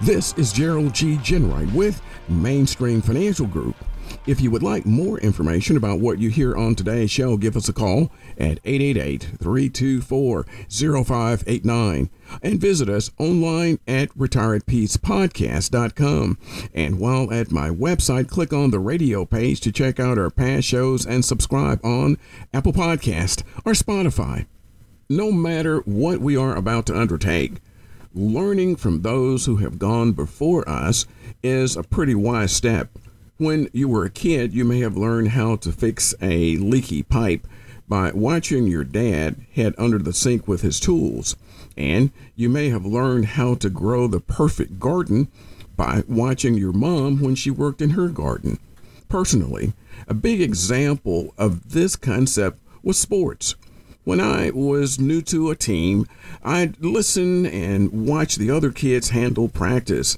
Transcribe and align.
This 0.00 0.32
is 0.34 0.52
Gerald 0.52 0.94
G. 0.94 1.16
Ginwright 1.16 1.74
with 1.74 2.00
Mainstream 2.28 3.02
Financial 3.02 3.48
Group. 3.48 3.74
If 4.28 4.40
you 4.40 4.48
would 4.52 4.62
like 4.62 4.86
more 4.86 5.18
information 5.18 5.76
about 5.76 5.98
what 5.98 6.20
you 6.20 6.30
hear 6.30 6.56
on 6.56 6.76
today's 6.76 7.10
show, 7.10 7.36
give 7.36 7.56
us 7.56 7.68
a 7.68 7.72
call 7.72 8.12
at 8.38 8.60
888 8.64 9.24
324 9.40 10.46
0589 11.04 12.10
and 12.42 12.60
visit 12.60 12.88
us 12.88 13.10
online 13.18 13.80
at 13.88 14.10
retireatpeacepodcast.com. 14.10 16.38
And 16.72 17.00
while 17.00 17.32
at 17.32 17.50
my 17.50 17.70
website, 17.70 18.28
click 18.28 18.52
on 18.52 18.70
the 18.70 18.78
radio 18.78 19.24
page 19.24 19.60
to 19.62 19.72
check 19.72 19.98
out 19.98 20.16
our 20.16 20.30
past 20.30 20.68
shows 20.68 21.04
and 21.04 21.24
subscribe 21.24 21.84
on 21.84 22.18
Apple 22.54 22.72
Podcast 22.72 23.42
or 23.64 23.72
Spotify. 23.72 24.46
No 25.08 25.32
matter 25.32 25.80
what 25.80 26.20
we 26.20 26.36
are 26.36 26.54
about 26.54 26.86
to 26.86 26.96
undertake, 26.96 27.54
learning 28.14 28.76
from 28.76 29.02
those 29.02 29.46
who 29.46 29.56
have 29.56 29.78
gone 29.78 30.12
before 30.12 30.68
us 30.68 31.06
is 31.42 31.76
a 31.76 31.82
pretty 31.82 32.14
wise 32.14 32.52
step. 32.52 32.90
When 33.36 33.68
you 33.72 33.88
were 33.88 34.04
a 34.04 34.10
kid, 34.10 34.52
you 34.52 34.64
may 34.64 34.80
have 34.80 34.96
learned 34.96 35.28
how 35.28 35.56
to 35.56 35.72
fix 35.72 36.14
a 36.20 36.56
leaky 36.56 37.02
pipe 37.02 37.46
by 37.88 38.10
watching 38.12 38.66
your 38.66 38.84
dad 38.84 39.36
head 39.54 39.74
under 39.78 39.98
the 39.98 40.12
sink 40.12 40.48
with 40.48 40.62
his 40.62 40.80
tools. 40.80 41.36
And 41.76 42.10
you 42.34 42.48
may 42.48 42.70
have 42.70 42.84
learned 42.84 43.26
how 43.26 43.54
to 43.56 43.70
grow 43.70 44.08
the 44.08 44.20
perfect 44.20 44.80
garden 44.80 45.28
by 45.76 46.02
watching 46.08 46.54
your 46.54 46.72
mom 46.72 47.20
when 47.20 47.36
she 47.36 47.50
worked 47.50 47.80
in 47.80 47.90
her 47.90 48.08
garden. 48.08 48.58
Personally, 49.08 49.72
a 50.06 50.14
big 50.14 50.40
example 50.40 51.32
of 51.38 51.70
this 51.70 51.94
concept 51.96 52.58
was 52.82 52.98
sports. 52.98 53.54
When 54.08 54.20
I 54.20 54.48
was 54.54 54.98
new 54.98 55.20
to 55.20 55.50
a 55.50 55.54
team, 55.54 56.06
I'd 56.42 56.82
listen 56.82 57.44
and 57.44 58.08
watch 58.08 58.36
the 58.36 58.50
other 58.50 58.70
kids 58.70 59.10
handle 59.10 59.50
practice, 59.50 60.16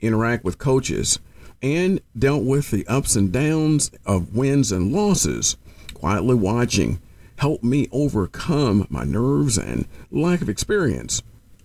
interact 0.00 0.44
with 0.44 0.58
coaches, 0.58 1.18
and 1.62 2.02
dealt 2.18 2.44
with 2.44 2.70
the 2.70 2.86
ups 2.86 3.16
and 3.16 3.32
downs 3.32 3.90
of 4.04 4.36
wins 4.36 4.70
and 4.70 4.92
losses, 4.92 5.56
quietly 5.94 6.34
watching 6.34 7.00
helped 7.36 7.64
me 7.64 7.88
overcome 7.90 8.86
my 8.90 9.04
nerves 9.04 9.56
and 9.56 9.86
lack 10.10 10.42
of 10.42 10.50
experience. 10.50 11.22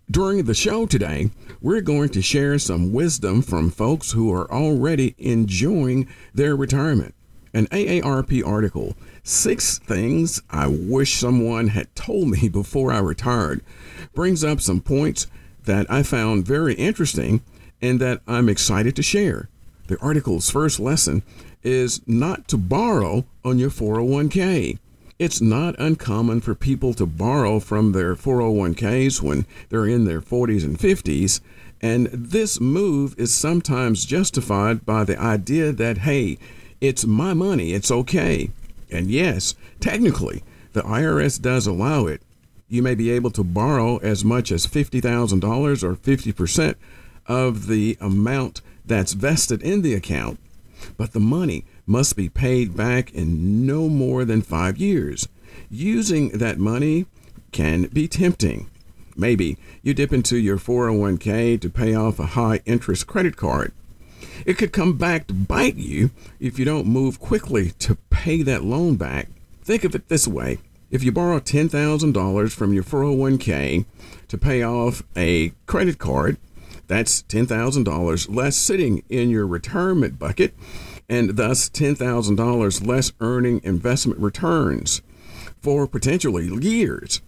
During 0.09 0.45
the 0.45 0.53
show 0.53 0.85
today, 0.85 1.31
we're 1.59 1.81
going 1.81 2.07
to 2.11 2.21
share 2.21 2.57
some 2.59 2.93
wisdom 2.93 3.41
from 3.41 3.71
folks 3.71 4.13
who 4.13 4.31
are 4.31 4.49
already 4.49 5.15
enjoying 5.17 6.07
their 6.33 6.55
retirement. 6.55 7.13
An 7.53 7.67
AARP 7.67 8.45
article, 8.45 8.95
Six 9.23 9.79
Things 9.79 10.41
I 10.49 10.67
Wish 10.67 11.15
Someone 11.15 11.69
Had 11.69 11.93
Told 11.95 12.29
Me 12.29 12.49
Before 12.51 12.91
I 12.91 12.99
Retired, 12.99 13.61
brings 14.13 14.43
up 14.43 14.61
some 14.61 14.81
points 14.81 15.27
that 15.65 15.89
I 15.89 16.03
found 16.03 16.45
very 16.45 16.73
interesting 16.75 17.41
and 17.81 17.99
that 17.99 18.21
I'm 18.27 18.49
excited 18.49 18.95
to 18.95 19.03
share. 19.03 19.49
The 19.87 19.99
article's 20.01 20.49
first 20.49 20.79
lesson 20.79 21.23
is 21.63 22.01
not 22.07 22.47
to 22.49 22.57
borrow 22.57 23.25
on 23.43 23.59
your 23.59 23.69
401k. 23.69 24.79
It's 25.19 25.41
not 25.41 25.79
uncommon 25.79 26.41
for 26.41 26.53
people 26.53 26.93
to 26.93 27.05
borrow 27.05 27.59
from 27.59 27.91
their 27.91 28.15
401ks 28.15 29.21
when 29.21 29.45
they're 29.69 29.87
in 29.87 30.05
their 30.05 30.21
40s 30.21 30.63
and 30.63 30.77
50s, 30.77 31.41
and 31.81 32.07
this 32.07 32.59
move 32.59 33.15
is 33.17 33.33
sometimes 33.33 34.05
justified 34.05 34.85
by 34.85 35.03
the 35.03 35.19
idea 35.19 35.71
that, 35.71 35.99
hey, 35.99 36.37
it's 36.81 37.05
my 37.05 37.33
money, 37.33 37.73
it's 37.73 37.91
okay. 37.91 38.51
And 38.91 39.09
yes, 39.09 39.55
technically, 39.79 40.43
the 40.73 40.81
IRS 40.81 41.41
does 41.41 41.67
allow 41.67 42.05
it. 42.05 42.21
You 42.69 42.83
may 42.83 42.95
be 42.95 43.11
able 43.11 43.31
to 43.31 43.43
borrow 43.43 43.97
as 43.97 44.25
much 44.25 44.51
as 44.51 44.67
$50,000 44.67 45.83
or 45.83 45.95
50% 45.95 46.75
of 47.25 47.67
the 47.67 47.97
amount 47.99 48.61
that's 48.85 49.13
vested 49.13 49.61
in 49.61 49.81
the 49.81 49.93
account, 49.93 50.39
but 50.97 51.13
the 51.13 51.19
money 51.19 51.65
must 51.85 52.15
be 52.15 52.29
paid 52.29 52.75
back 52.75 53.13
in 53.13 53.65
no 53.65 53.89
more 53.89 54.25
than 54.25 54.41
five 54.41 54.77
years. 54.77 55.27
Using 55.69 56.29
that 56.29 56.57
money 56.57 57.05
can 57.51 57.83
be 57.83 58.07
tempting. 58.07 58.69
Maybe 59.15 59.57
you 59.81 59.93
dip 59.93 60.13
into 60.13 60.37
your 60.37 60.57
401k 60.57 61.59
to 61.61 61.69
pay 61.69 61.95
off 61.95 62.19
a 62.19 62.27
high 62.27 62.61
interest 62.65 63.07
credit 63.07 63.35
card. 63.35 63.73
It 64.47 64.57
could 64.57 64.71
come 64.71 64.97
back 64.97 65.27
to 65.27 65.33
bite 65.33 65.75
you 65.75 66.09
if 66.39 66.57
you 66.57 66.63
don't 66.63 66.87
move 66.87 67.19
quickly 67.19 67.71
to 67.79 67.95
pay 68.09 68.43
that 68.43 68.63
loan 68.63 68.95
back. 68.95 69.27
Think 69.61 69.83
of 69.83 69.93
it 69.93 70.07
this 70.07 70.25
way 70.25 70.59
if 70.89 71.03
you 71.03 71.11
borrow 71.11 71.41
$10,000 71.41 72.51
from 72.53 72.71
your 72.71 72.83
401k 72.83 73.83
to 74.29 74.37
pay 74.37 74.63
off 74.63 75.03
a 75.17 75.49
credit 75.65 75.97
card, 75.97 76.37
that's 76.87 77.23
$10,000 77.23 78.33
less 78.33 78.55
sitting 78.55 79.03
in 79.09 79.29
your 79.29 79.45
retirement 79.45 80.17
bucket 80.17 80.53
and 81.09 81.35
thus 81.35 81.69
$10,000 81.69 82.87
less 82.87 83.11
earning 83.19 83.59
investment 83.65 84.17
returns 84.17 85.01
for 85.61 85.87
potentially 85.87 86.47
years. 86.61 87.19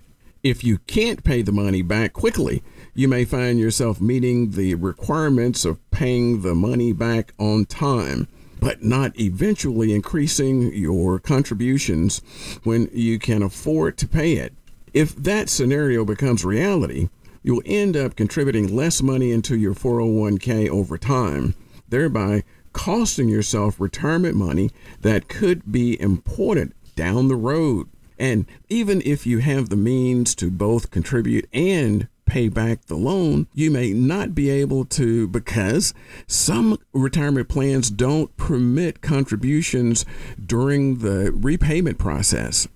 If 0.41 0.63
you 0.63 0.77
can't 0.87 1.25
pay 1.25 1.41
the 1.41 1.51
money 1.51 1.81
back 1.81 2.13
quickly, 2.13 2.63
you 2.99 3.07
may 3.07 3.23
find 3.23 3.57
yourself 3.57 4.01
meeting 4.01 4.51
the 4.51 4.75
requirements 4.75 5.63
of 5.63 5.79
paying 5.89 6.41
the 6.41 6.53
money 6.53 6.91
back 6.91 7.33
on 7.39 7.63
time, 7.63 8.27
but 8.59 8.83
not 8.83 9.17
eventually 9.17 9.93
increasing 9.93 10.63
your 10.73 11.17
contributions 11.17 12.21
when 12.65 12.89
you 12.91 13.17
can 13.17 13.41
afford 13.41 13.97
to 13.97 14.05
pay 14.05 14.33
it. 14.33 14.53
If 14.93 15.15
that 15.15 15.47
scenario 15.47 16.03
becomes 16.03 16.43
reality, 16.43 17.07
you'll 17.41 17.63
end 17.65 17.95
up 17.95 18.17
contributing 18.17 18.75
less 18.75 19.01
money 19.01 19.31
into 19.31 19.55
your 19.55 19.75
401k 19.75 20.67
over 20.67 20.97
time, 20.97 21.55
thereby 21.87 22.43
costing 22.73 23.29
yourself 23.29 23.79
retirement 23.79 24.35
money 24.35 24.71
that 25.03 25.29
could 25.29 25.71
be 25.71 25.97
important 26.01 26.75
down 26.97 27.29
the 27.29 27.37
road. 27.37 27.87
And 28.19 28.45
even 28.67 29.01
if 29.05 29.25
you 29.25 29.37
have 29.37 29.69
the 29.69 29.77
means 29.77 30.35
to 30.35 30.51
both 30.51 30.91
contribute 30.91 31.47
and 31.53 32.09
pay 32.29 32.47
back 32.47 32.85
the 32.85 32.95
loan, 32.95 33.47
you 33.53 33.71
may 33.71 33.91
not 33.91 34.35
be 34.35 34.49
able 34.49 34.85
to 34.85 35.27
because 35.27 35.93
some 36.27 36.77
retirement 36.93 37.49
plans 37.49 37.89
don't 37.89 38.35
permit 38.37 39.01
contributions 39.01 40.05
during 40.43 40.99
the 40.99 41.31
repayment 41.33 41.97
process. 41.97 42.67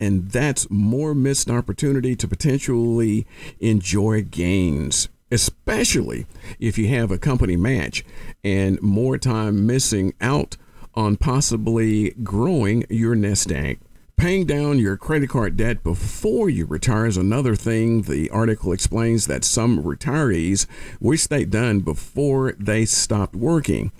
And 0.00 0.30
that's 0.30 0.70
more 0.70 1.14
missed 1.14 1.50
opportunity 1.50 2.16
to 2.16 2.26
potentially 2.26 3.26
enjoy 3.60 4.22
gains, 4.22 5.08
especially 5.30 6.26
if 6.58 6.78
you 6.78 6.88
have 6.88 7.10
a 7.10 7.18
company 7.18 7.56
match 7.56 8.04
and 8.42 8.80
more 8.82 9.18
time 9.18 9.66
missing 9.66 10.14
out 10.20 10.56
on 10.94 11.16
possibly 11.16 12.10
growing 12.22 12.84
your 12.88 13.14
nest 13.14 13.50
egg. 13.50 13.78
Paying 14.16 14.46
down 14.46 14.78
your 14.78 14.96
credit 14.96 15.28
card 15.28 15.56
debt 15.56 15.82
before 15.82 16.48
you 16.48 16.64
retire 16.66 17.06
is 17.06 17.16
another 17.16 17.54
thing. 17.54 18.02
The 18.02 18.30
article 18.30 18.72
explains 18.72 19.26
that 19.26 19.44
some 19.44 19.82
retirees 19.82 20.66
wish 21.00 21.26
they'd 21.26 21.50
done 21.50 21.80
before 21.80 22.52
they 22.58 22.84
stopped 22.86 23.34
working. 23.34 23.92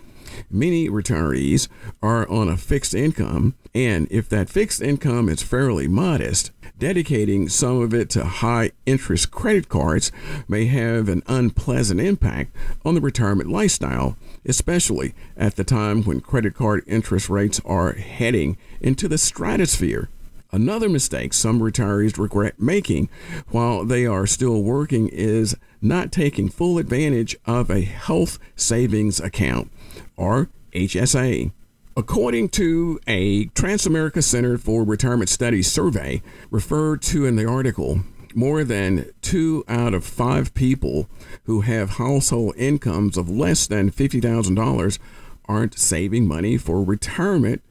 Many 0.51 0.89
retirees 0.89 1.69
are 2.03 2.29
on 2.31 2.49
a 2.49 2.57
fixed 2.57 2.95
income, 2.95 3.55
and 3.75 4.07
if 4.11 4.29
that 4.29 4.49
fixed 4.49 4.81
income 4.81 5.29
is 5.29 5.43
fairly 5.43 5.89
modest, 5.89 6.53
dedicating 6.79 7.49
some 7.49 7.81
of 7.81 7.93
it 7.93 8.09
to 8.11 8.25
high 8.25 8.71
interest 8.87 9.33
credit 9.33 9.69
cards 9.69 10.13
may 10.47 10.67
have 10.67 11.09
an 11.09 11.23
unpleasant 11.27 12.01
impact 12.01 12.55
on 12.85 12.95
the 12.95 13.01
retirement 13.01 13.51
lifestyle, 13.51 14.17
especially 14.45 15.13
at 15.37 15.57
the 15.57 15.65
time 15.65 16.05
when 16.05 16.21
credit 16.21 16.55
card 16.55 16.85
interest 16.87 17.29
rates 17.29 17.61
are 17.65 17.95
heading 17.95 18.57
into 18.81 19.09
the 19.09 19.19
stratosphere. 19.19 20.09
Another 20.53 20.89
mistake 20.89 21.35
some 21.35 21.59
retirees 21.59 22.17
regret 22.17 22.61
making 22.61 23.09
while 23.49 23.85
they 23.85 24.07
are 24.07 24.25
still 24.25 24.63
working 24.63 25.09
is 25.09 25.57
not 25.83 26.13
taking 26.13 26.49
full 26.49 26.79
advantage 26.79 27.35
of 27.45 27.71
a 27.71 27.81
health 27.81 28.39
savings 28.55 29.19
account 29.19 29.73
or 30.17 30.49
HSA. 30.73 31.51
According 31.97 32.49
to 32.51 32.99
a 33.07 33.47
Transamerica 33.47 34.21
Center 34.21 34.59
for 34.59 34.83
Retirement 34.83 35.29
Studies 35.29 35.71
survey 35.71 36.23
referred 36.51 37.03
to 37.03 37.25
in 37.25 37.37
the 37.37 37.47
article, 37.47 38.01
more 38.35 38.65
than 38.65 39.13
two 39.23 39.63
out 39.69 39.95
of 39.95 40.05
five 40.05 40.53
people 40.55 41.09
who 41.45 41.61
have 41.61 41.91
household 41.91 42.57
incomes 42.57 43.17
of 43.17 43.31
less 43.31 43.69
than 43.69 43.93
$50,000 43.93 44.99
aren't 45.45 45.79
saving 45.79 46.27
money 46.27 46.57
for 46.57 46.83
retirement 46.83 47.63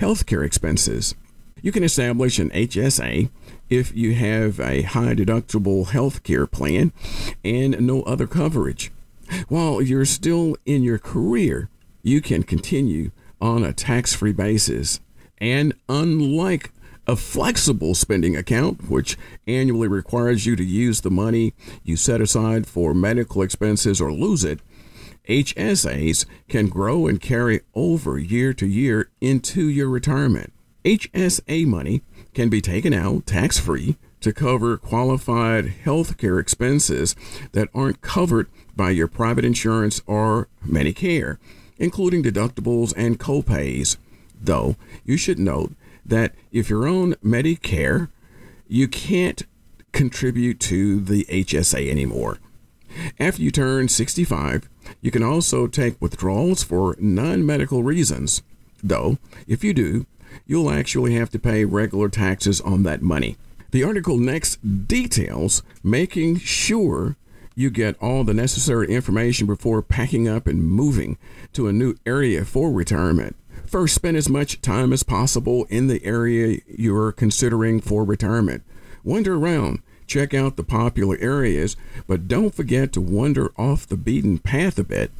healthcare 0.00 0.44
expenses. 0.44 1.14
You 1.62 1.70
can 1.70 1.84
establish 1.84 2.40
an 2.40 2.50
HSA 2.50 3.30
if 3.68 3.94
you 3.94 4.16
have 4.16 4.58
a 4.58 4.82
high 4.82 5.14
deductible 5.14 5.90
health 5.90 6.24
care 6.24 6.48
plan 6.48 6.92
and 7.44 7.80
no 7.80 8.02
other 8.02 8.26
coverage. 8.26 8.90
While 9.46 9.80
you're 9.80 10.06
still 10.06 10.56
in 10.66 10.82
your 10.82 10.98
career, 10.98 11.68
you 12.02 12.20
can 12.20 12.42
continue 12.42 13.12
on 13.40 13.64
a 13.64 13.72
tax 13.72 14.14
free 14.14 14.32
basis. 14.32 15.00
And 15.38 15.74
unlike 15.88 16.70
a 17.06 17.16
flexible 17.16 17.94
spending 17.94 18.36
account, 18.36 18.88
which 18.88 19.16
annually 19.46 19.88
requires 19.88 20.46
you 20.46 20.54
to 20.56 20.64
use 20.64 21.00
the 21.00 21.10
money 21.10 21.54
you 21.82 21.96
set 21.96 22.20
aside 22.20 22.66
for 22.66 22.94
medical 22.94 23.42
expenses 23.42 24.00
or 24.00 24.12
lose 24.12 24.44
it, 24.44 24.60
HSAs 25.28 26.26
can 26.48 26.68
grow 26.68 27.06
and 27.06 27.20
carry 27.20 27.60
over 27.74 28.18
year 28.18 28.52
to 28.54 28.66
year 28.66 29.10
into 29.20 29.68
your 29.68 29.88
retirement. 29.88 30.52
HSA 30.84 31.66
money 31.66 32.02
can 32.34 32.48
be 32.48 32.60
taken 32.60 32.92
out 32.92 33.26
tax 33.26 33.58
free 33.58 33.96
to 34.20 34.32
cover 34.32 34.76
qualified 34.76 35.66
health 35.66 36.16
care 36.16 36.38
expenses 36.38 37.16
that 37.52 37.68
aren't 37.74 38.02
covered 38.02 38.48
by 38.76 38.90
your 38.90 39.08
private 39.08 39.44
insurance 39.44 40.00
or 40.06 40.48
Medicare 40.66 41.38
including 41.80 42.22
deductibles 42.22 42.94
and 42.96 43.18
copays. 43.18 43.96
Though 44.40 44.76
you 45.04 45.16
should 45.16 45.40
note 45.40 45.72
that 46.06 46.34
if 46.52 46.70
you're 46.70 46.86
on 46.86 47.14
Medicare, 47.14 48.08
you 48.68 48.86
can't 48.86 49.42
contribute 49.92 50.60
to 50.60 51.00
the 51.00 51.24
HSA 51.24 51.90
anymore. 51.90 52.38
After 53.18 53.42
you 53.42 53.50
turn 53.50 53.88
65, 53.88 54.68
you 55.00 55.10
can 55.10 55.22
also 55.22 55.66
take 55.66 56.00
withdrawals 56.00 56.62
for 56.62 56.96
non 57.00 57.44
medical 57.44 57.82
reasons. 57.82 58.42
Though, 58.82 59.18
if 59.46 59.62
you 59.64 59.74
do, 59.74 60.06
you'll 60.46 60.70
actually 60.70 61.14
have 61.14 61.30
to 61.30 61.38
pay 61.38 61.64
regular 61.64 62.08
taxes 62.08 62.60
on 62.60 62.82
that 62.84 63.02
money. 63.02 63.36
The 63.70 63.84
article 63.84 64.18
next 64.18 64.88
details 64.88 65.62
making 65.84 66.38
sure 66.38 67.16
you 67.60 67.70
get 67.70 68.02
all 68.02 68.24
the 68.24 68.32
necessary 68.32 68.88
information 68.88 69.46
before 69.46 69.82
packing 69.82 70.26
up 70.26 70.46
and 70.46 70.64
moving 70.64 71.18
to 71.52 71.68
a 71.68 71.72
new 71.72 71.94
area 72.06 72.44
for 72.44 72.72
retirement. 72.72 73.36
First, 73.66 73.94
spend 73.94 74.16
as 74.16 74.28
much 74.28 74.62
time 74.62 74.92
as 74.92 75.02
possible 75.02 75.66
in 75.68 75.86
the 75.86 76.02
area 76.02 76.60
you're 76.66 77.12
considering 77.12 77.80
for 77.80 78.02
retirement. 78.02 78.62
Wander 79.04 79.36
around, 79.36 79.80
check 80.06 80.32
out 80.32 80.56
the 80.56 80.64
popular 80.64 81.18
areas, 81.20 81.76
but 82.06 82.26
don't 82.26 82.54
forget 82.54 82.92
to 82.94 83.00
wander 83.00 83.52
off 83.58 83.86
the 83.86 83.96
beaten 83.98 84.38
path 84.38 84.78
a 84.78 84.84
bit. 84.84 85.10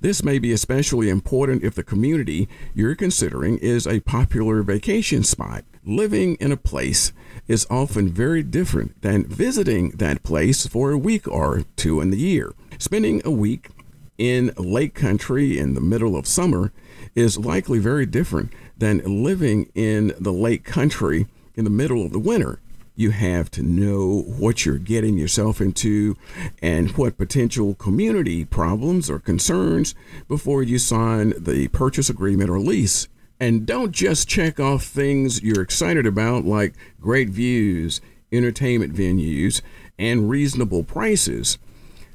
This 0.00 0.24
may 0.24 0.38
be 0.38 0.50
especially 0.50 1.10
important 1.10 1.62
if 1.62 1.74
the 1.74 1.84
community 1.84 2.48
you're 2.74 2.96
considering 2.96 3.58
is 3.58 3.86
a 3.86 4.00
popular 4.00 4.62
vacation 4.62 5.22
spot. 5.22 5.64
Living 5.84 6.36
in 6.36 6.52
a 6.52 6.56
place 6.56 7.12
is 7.48 7.66
often 7.68 8.08
very 8.08 8.42
different 8.42 9.02
than 9.02 9.26
visiting 9.26 9.90
that 9.90 10.22
place 10.22 10.66
for 10.66 10.92
a 10.92 10.98
week 10.98 11.26
or 11.26 11.64
two 11.74 12.00
in 12.00 12.10
the 12.10 12.18
year. 12.18 12.52
Spending 12.78 13.20
a 13.24 13.30
week 13.30 13.68
in 14.16 14.52
lake 14.56 14.94
country 14.94 15.58
in 15.58 15.74
the 15.74 15.80
middle 15.80 16.16
of 16.16 16.26
summer 16.26 16.72
is 17.16 17.36
likely 17.36 17.80
very 17.80 18.06
different 18.06 18.52
than 18.78 19.24
living 19.24 19.68
in 19.74 20.14
the 20.20 20.32
lake 20.32 20.64
country 20.64 21.26
in 21.56 21.64
the 21.64 21.70
middle 21.70 22.04
of 22.04 22.12
the 22.12 22.18
winter 22.18 22.60
you 22.94 23.10
have 23.10 23.50
to 23.50 23.62
know 23.62 24.22
what 24.38 24.64
you're 24.66 24.78
getting 24.78 25.16
yourself 25.16 25.60
into 25.60 26.16
and 26.60 26.90
what 26.92 27.16
potential 27.16 27.74
community 27.74 28.44
problems 28.44 29.08
or 29.08 29.18
concerns 29.18 29.94
before 30.28 30.62
you 30.62 30.78
sign 30.78 31.32
the 31.36 31.68
purchase 31.68 32.10
agreement 32.10 32.50
or 32.50 32.60
lease. 32.60 33.08
And 33.42 33.66
don't 33.66 33.90
just 33.90 34.28
check 34.28 34.60
off 34.60 34.84
things 34.84 35.42
you're 35.42 35.62
excited 35.62 36.06
about, 36.06 36.44
like 36.44 36.74
great 37.00 37.28
views, 37.28 38.00
entertainment 38.30 38.94
venues, 38.94 39.62
and 39.98 40.30
reasonable 40.30 40.84
prices. 40.84 41.58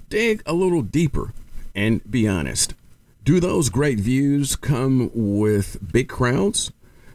Dig 0.07 0.41
a 0.45 0.53
little 0.53 0.81
deeper 0.81 1.33
and 1.75 1.99
be 2.09 2.29
honest. 2.29 2.75
Do 3.25 3.41
those 3.41 3.67
great 3.67 3.99
views 3.99 4.55
come 4.55 5.11
with 5.13 5.91
big 5.91 6.07
crowds? 6.07 6.71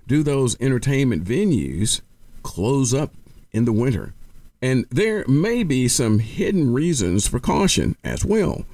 Do 0.07 0.23
those 0.23 0.61
entertainment 0.61 1.25
venues 1.25 2.03
close 2.43 2.93
up 2.93 3.15
in 3.51 3.65
the 3.65 3.73
winter. 3.73 4.13
And 4.61 4.85
there 4.91 5.27
may 5.27 5.63
be 5.63 5.89
some 5.89 6.19
hidden 6.19 6.71
reasons 6.75 7.27
for 7.27 7.41
caution 7.41 7.97
as 8.05 8.27
well. 8.27 8.67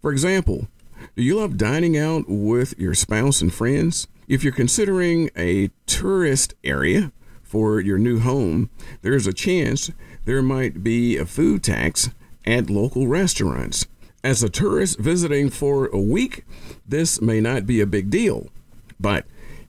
For 0.00 0.12
example, 0.12 0.68
do 1.16 1.24
you 1.24 1.34
love 1.34 1.56
dining 1.56 1.98
out 1.98 2.26
with 2.28 2.78
your 2.78 2.94
spouse 2.94 3.40
and 3.40 3.52
friends? 3.52 4.06
If 4.26 4.42
you're 4.42 4.52
considering 4.52 5.30
a 5.36 5.70
tourist 5.86 6.54
area 6.64 7.12
for 7.42 7.80
your 7.80 7.98
new 7.98 8.20
home, 8.20 8.70
there's 9.02 9.26
a 9.26 9.32
chance 9.32 9.90
there 10.24 10.42
might 10.42 10.82
be 10.82 11.16
a 11.16 11.26
food 11.26 11.62
tax 11.62 12.08
at 12.46 12.70
local 12.70 13.06
restaurants. 13.06 13.86
As 14.22 14.42
a 14.42 14.48
tourist 14.48 14.98
visiting 14.98 15.50
for 15.50 15.86
a 15.86 16.00
week, 16.00 16.44
this 16.86 17.20
may 17.20 17.40
not 17.40 17.66
be 17.66 17.82
a 17.82 17.86
big 17.86 18.08
deal. 18.08 18.48
But 18.98 19.26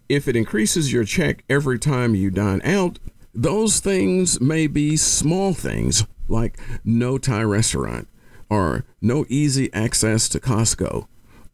if 0.07 0.27
it 0.27 0.37
increases 0.37 0.93
your 0.93 1.03
check 1.03 1.43
every 1.49 1.77
time 1.77 2.15
you 2.15 2.31
dine 2.31 2.61
out, 2.63 2.99
those 3.33 3.81
things 3.81 4.39
may 4.39 4.67
be 4.67 4.95
small 4.95 5.53
things 5.53 6.05
like 6.29 6.57
no 6.85 7.17
Thai 7.17 7.43
restaurant 7.43 8.07
or 8.49 8.85
no 9.01 9.25
easy 9.27 9.71
access 9.73 10.29
to 10.29 10.39
Costco 10.39 11.07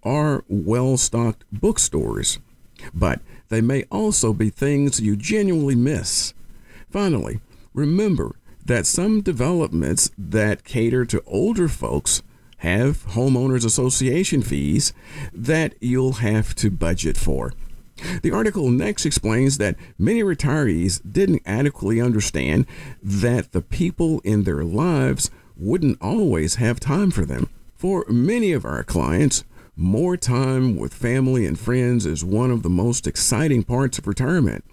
or 0.03 0.44
well 0.48 0.98
stocked 0.98 1.44
bookstores, 1.51 2.38
but 2.94 3.19
they 3.50 3.62
may 3.62 3.83
also 3.92 4.33
be 4.33 4.50
things 4.50 5.00
you 5.00 5.16
genuinely 5.16 5.75
miss. 5.75 6.33
Finally, 6.89 7.39
remember 7.74 8.36
that 8.66 8.86
some 8.86 9.22
developments 9.22 10.12
that 10.18 10.63
cater 10.63 11.06
to 11.06 11.24
older 11.25 11.68
folks 11.68 12.22
have 12.57 13.06
homeowners 13.07 13.66
association 13.66 14.42
fees 14.42 14.94
that 15.33 15.74
you'll 15.81 16.13
have 16.13 16.54
to 16.56 16.69
budget 16.69 17.18
for. 17.18 17.54
The 18.22 18.31
article 18.31 18.69
next 18.69 19.06
explains 19.06 19.57
that 19.57 19.75
many 19.98 20.22
retirees 20.22 21.01
didn't 21.10 21.42
adequately 21.45 22.01
understand 22.01 22.65
that 23.01 23.51
the 23.51 23.62
people 23.62 24.22
in 24.24 24.44
their 24.44 24.63
lives 24.63 25.29
wouldn't 25.55 26.01
always 26.01 26.55
have 26.55 26.79
time 26.79 27.12
for 27.12 27.25
them. 27.25 27.50
For 27.75 28.05
many 28.08 28.53
of 28.53 28.65
our 28.65 28.84
clients, 28.84 29.44
more 29.81 30.15
time 30.15 30.75
with 30.75 30.93
family 30.93 31.45
and 31.45 31.59
friends 31.59 32.05
is 32.05 32.23
one 32.23 32.51
of 32.51 32.63
the 32.63 32.69
most 32.69 33.07
exciting 33.07 33.63
parts 33.63 33.97
of 33.97 34.07
retirement. 34.07 34.63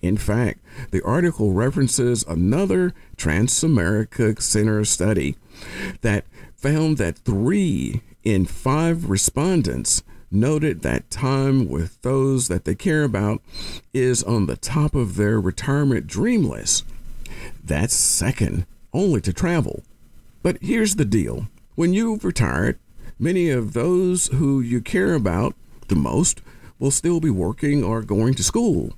In 0.00 0.16
fact, 0.16 0.60
the 0.90 1.02
article 1.02 1.52
references 1.52 2.24
another 2.24 2.94
Transamerica 3.16 4.40
Center 4.40 4.84
study 4.84 5.36
that 6.02 6.24
found 6.54 6.98
that 6.98 7.18
three 7.18 8.02
in 8.22 8.46
five 8.46 9.10
respondents 9.10 10.02
noted 10.30 10.82
that 10.82 11.10
time 11.10 11.68
with 11.68 12.00
those 12.02 12.48
that 12.48 12.64
they 12.64 12.74
care 12.74 13.02
about 13.02 13.40
is 13.92 14.22
on 14.22 14.46
the 14.46 14.56
top 14.56 14.94
of 14.94 15.16
their 15.16 15.40
retirement 15.40 16.06
dream 16.06 16.44
list. 16.44 16.84
That's 17.62 17.94
second 17.94 18.66
only 18.92 19.20
to 19.22 19.32
travel. 19.32 19.82
But 20.42 20.58
here's 20.60 20.96
the 20.96 21.04
deal 21.04 21.48
when 21.74 21.92
you've 21.92 22.24
retired, 22.24 22.78
many 23.18 23.50
of 23.50 23.72
those 23.72 24.28
who 24.28 24.60
you 24.60 24.80
care 24.80 25.14
about 25.14 25.54
the 25.88 25.94
most 25.94 26.40
will 26.78 26.90
still 26.90 27.20
be 27.20 27.30
working 27.30 27.82
or 27.84 28.02
going 28.02 28.34
to 28.34 28.42
school. 28.42 28.92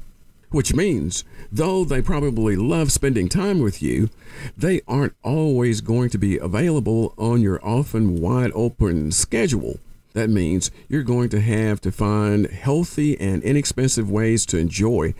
Which 0.50 0.74
means, 0.74 1.24
though 1.50 1.84
they 1.84 2.00
probably 2.00 2.56
love 2.56 2.92
spending 2.92 3.28
time 3.28 3.58
with 3.58 3.82
you, 3.82 4.08
they 4.56 4.80
aren't 4.86 5.16
always 5.22 5.80
going 5.80 6.08
to 6.10 6.18
be 6.18 6.38
available 6.38 7.14
on 7.18 7.42
your 7.42 7.60
often 7.66 8.20
wide 8.20 8.52
open 8.54 9.10
schedule. 9.10 9.80
That 10.14 10.30
means 10.30 10.70
you're 10.88 11.02
going 11.02 11.28
to 11.30 11.40
have 11.40 11.80
to 11.82 11.92
find 11.92 12.46
healthy 12.46 13.20
and 13.20 13.42
inexpensive 13.42 14.10
ways 14.10 14.46
to 14.46 14.58
enjoy 14.58 15.14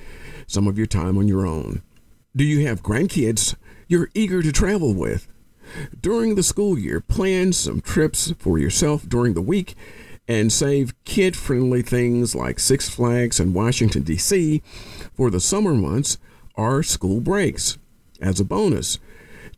some 0.46 0.66
of 0.66 0.78
your 0.78 0.86
time 0.86 1.18
on 1.18 1.28
your 1.28 1.46
own. 1.46 1.82
Do 2.34 2.44
you 2.44 2.66
have 2.66 2.82
grandkids 2.82 3.56
you're 3.88 4.08
eager 4.14 4.42
to 4.42 4.52
travel 4.52 4.94
with? 4.94 5.28
During 6.00 6.34
the 6.34 6.42
school 6.42 6.78
year, 6.78 7.00
plan 7.00 7.52
some 7.52 7.80
trips 7.80 8.32
for 8.38 8.58
yourself 8.58 9.08
during 9.08 9.34
the 9.34 9.42
week 9.42 9.74
and 10.28 10.52
save 10.52 10.94
kid 11.04 11.36
friendly 11.36 11.82
things 11.82 12.34
like 12.34 12.58
Six 12.58 12.88
Flags 12.88 13.38
and 13.38 13.54
Washington, 13.54 14.02
D.C. 14.02 14.62
for 15.14 15.30
the 15.30 15.40
summer 15.40 15.74
months 15.74 16.18
or 16.54 16.82
school 16.82 17.20
breaks. 17.20 17.78
As 18.20 18.40
a 18.40 18.44
bonus, 18.44 18.98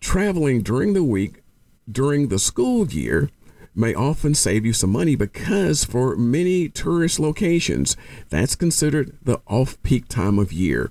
traveling 0.01 0.63
during 0.63 0.93
the 0.93 1.05
week 1.05 1.43
during 1.91 2.29
the 2.29 2.39
school 2.39 2.87
year 2.87 3.31
may 3.75 3.95
often 3.95 4.35
save 4.35 4.67
you 4.67 4.73
some 4.73 4.91
money 4.91 5.15
because 5.15 5.85
for 5.85 6.17
many 6.17 6.69
tourist 6.69 7.21
locations, 7.21 7.97
that's 8.29 8.57
considered 8.57 9.17
the 9.23 9.41
off 9.47 9.81
peak 9.83 10.09
time 10.09 10.39
of 10.39 10.53
year. 10.53 10.91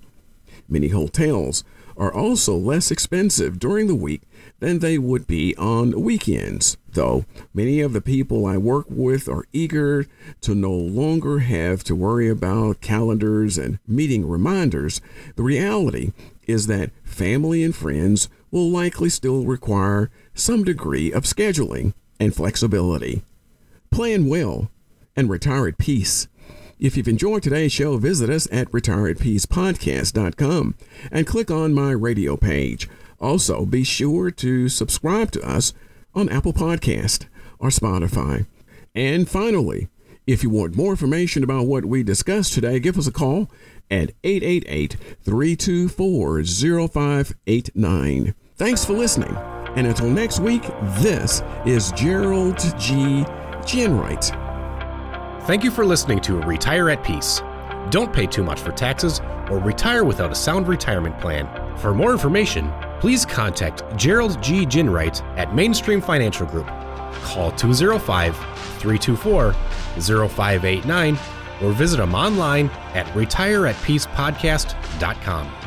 Many 0.69 0.87
hotels 0.87 1.63
are 1.97 2.13
also 2.13 2.55
less 2.55 2.89
expensive 2.89 3.59
during 3.59 3.87
the 3.87 3.95
week 3.95 4.21
than 4.59 4.79
they 4.79 4.97
would 4.97 5.27
be 5.27 5.55
on 5.57 6.01
weekends, 6.01 6.77
though 6.93 7.25
many 7.53 7.81
of 7.81 7.93
the 7.93 8.01
people 8.01 8.45
I 8.45 8.57
work 8.57 8.85
with 8.89 9.29
are 9.29 9.45
eager 9.53 10.05
to 10.41 10.55
no 10.55 10.73
longer 10.73 11.39
have 11.39 11.83
to 11.85 11.95
worry 11.95 12.29
about 12.29 12.81
calendars 12.81 13.57
and 13.57 13.79
meeting 13.87 14.27
reminders. 14.27 15.01
The 15.35 15.43
reality 15.43 16.11
is 16.47 16.67
that 16.67 16.91
family 17.03 17.63
and 17.63 17.75
friends 17.75 18.29
will 18.49 18.69
likely 18.69 19.09
still 19.09 19.43
require 19.43 20.09
some 20.33 20.63
degree 20.63 21.11
of 21.11 21.23
scheduling 21.23 21.93
and 22.19 22.33
flexibility. 22.33 23.23
Plan 23.91 24.27
well 24.27 24.71
and 25.15 25.29
retire 25.29 25.67
at 25.67 25.77
peace. 25.77 26.27
If 26.79 26.95
you've 26.95 27.07
enjoyed 27.07 27.41
today's 27.41 27.71
show, 27.71 27.97
visit 27.97 28.29
us 28.29 28.47
at 28.51 28.71
retireatpeacepodcast.com 28.71 30.75
and 31.11 31.27
click 31.27 31.49
on 31.49 31.73
my 31.73 31.91
radio 31.91 32.37
page. 32.37 32.87
Also, 33.19 33.65
be 33.65 33.83
sure 33.83 34.31
to 34.31 34.69
subscribe 34.69 35.31
to 35.31 35.41
us 35.47 35.73
on 36.13 36.29
Apple 36.29 36.53
Podcast 36.53 37.25
or 37.59 37.69
Spotify. 37.69 38.45
And 38.93 39.29
finally, 39.29 39.87
if 40.25 40.43
you 40.43 40.49
want 40.49 40.75
more 40.75 40.91
information 40.91 41.43
about 41.43 41.67
what 41.67 41.85
we 41.85 42.03
discussed 42.03 42.53
today, 42.53 42.79
give 42.79 42.97
us 42.97 43.07
a 43.07 43.11
call 43.11 43.49
at 43.89 44.11
888 44.23 44.97
324 45.23 46.43
0589. 46.43 48.35
Thanks 48.55 48.83
for 48.83 48.93
listening. 48.93 49.35
And 49.75 49.87
until 49.87 50.09
next 50.09 50.39
week, 50.39 50.63
this 50.99 51.43
is 51.65 51.91
Gerald 51.91 52.57
G. 52.79 53.23
Ginwright. 53.61 54.47
Thank 55.43 55.63
you 55.63 55.71
for 55.71 55.85
listening 55.85 56.19
to 56.21 56.41
Retire 56.41 56.89
at 56.89 57.03
Peace. 57.03 57.41
Don't 57.89 58.11
pay 58.11 58.25
too 58.25 58.43
much 58.43 58.59
for 58.59 58.71
taxes 58.71 59.21
or 59.49 59.59
retire 59.59 60.03
without 60.03 60.31
a 60.31 60.35
sound 60.35 60.67
retirement 60.67 61.17
plan. 61.19 61.47
For 61.77 61.93
more 61.93 62.11
information, 62.11 62.65
please 62.99 63.25
contact 63.25 63.83
Gerald 63.95 64.41
G. 64.41 64.65
Ginwright 64.65 65.21
at 65.37 65.53
Mainstream 65.53 66.01
Financial 66.01 66.45
Group. 66.45 66.67
Call 67.23 67.51
205 67.51 68.35
324 68.79 69.53
0589 69.53 71.17
or 71.61 71.71
visit 71.71 71.97
them 71.97 72.15
online 72.15 72.69
at 72.93 73.05
retireatpeacepodcast.com. 73.07 75.66